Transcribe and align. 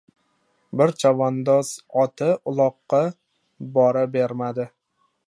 Bir 0.81 0.93
chavandoz 1.01 1.69
oti 2.05 2.31
uloqqa 2.53 3.03
bora 3.77 4.05
bermadi. 4.17 4.71